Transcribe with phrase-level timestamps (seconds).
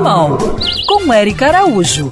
[0.00, 0.38] Animal,
[0.86, 2.10] com Érica Araújo.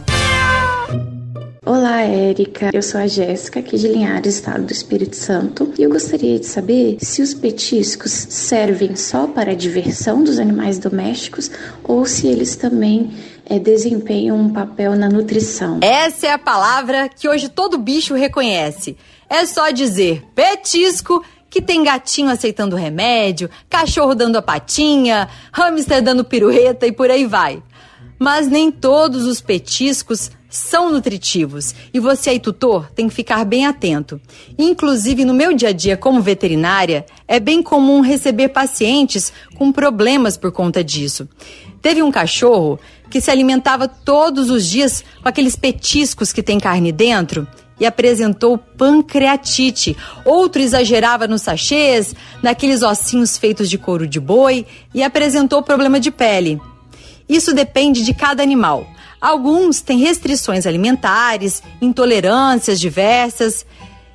[1.64, 2.68] Olá, Érica.
[2.70, 6.44] Eu sou a Jéssica, aqui de Linhares, estado do Espírito Santo, e eu gostaria de
[6.44, 11.50] saber se os petiscos servem só para a diversão dos animais domésticos
[11.82, 13.10] ou se eles também
[13.46, 15.78] é, desempenham um papel na nutrição.
[15.80, 18.98] Essa é a palavra que hoje todo bicho reconhece.
[19.30, 26.24] É só dizer petisco que tem gatinho aceitando remédio, cachorro dando a patinha, hamster dando
[26.24, 27.62] pirueta e por aí vai.
[28.18, 33.66] Mas nem todos os petiscos são nutritivos e você aí, tutor, tem que ficar bem
[33.66, 34.20] atento.
[34.58, 40.36] Inclusive, no meu dia a dia como veterinária, é bem comum receber pacientes com problemas
[40.36, 41.28] por conta disso.
[41.80, 42.78] Teve um cachorro
[43.10, 47.46] que se alimentava todos os dias com aqueles petiscos que tem carne dentro
[47.80, 49.96] e apresentou pancreatite.
[50.24, 56.10] Outro exagerava nos sachês, naqueles ossinhos feitos de couro de boi e apresentou problema de
[56.10, 56.60] pele.
[57.28, 58.86] Isso depende de cada animal.
[59.20, 63.66] Alguns têm restrições alimentares, intolerâncias diversas.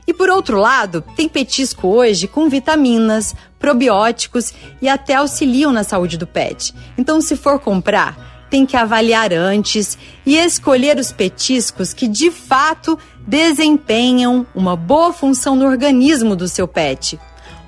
[0.05, 6.17] E por outro lado, tem petisco hoje com vitaminas, probióticos e até auxiliam na saúde
[6.17, 6.73] do pet.
[6.97, 12.99] Então, se for comprar, tem que avaliar antes e escolher os petiscos que de fato
[13.25, 17.19] desempenham uma boa função no organismo do seu pet.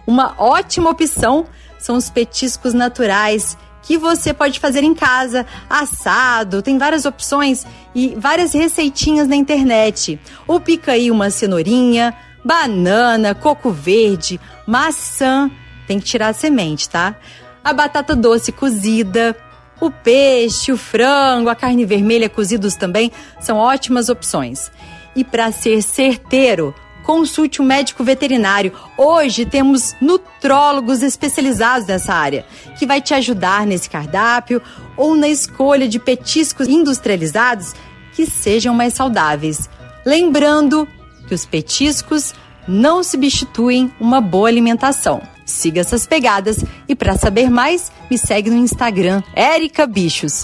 [0.05, 1.45] Uma ótima opção
[1.79, 8.15] são os petiscos naturais que você pode fazer em casa, assado, tem várias opções e
[8.17, 10.19] várias receitinhas na internet.
[10.47, 15.49] Ou pica aí uma cenourinha, banana, coco verde, maçã,
[15.87, 17.15] tem que tirar a semente, tá?
[17.63, 19.35] A batata doce cozida,
[19.79, 24.71] o peixe, o frango, a carne vermelha cozidos também são ótimas opções.
[25.15, 26.73] E para ser certeiro,
[27.05, 28.73] consulte um médico veterinário.
[28.97, 32.45] Hoje temos nutrólogos especializados nessa área,
[32.77, 34.61] que vai te ajudar nesse cardápio
[34.97, 37.73] ou na escolha de petiscos industrializados
[38.13, 39.69] que sejam mais saudáveis.
[40.05, 40.87] Lembrando
[41.27, 42.33] que os petiscos
[42.67, 45.21] não substituem uma boa alimentação.
[45.45, 50.43] Siga essas pegadas e para saber mais, me segue no Instagram, Erica Bichos.